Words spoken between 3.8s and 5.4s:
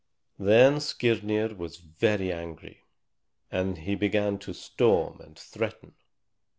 began to storm and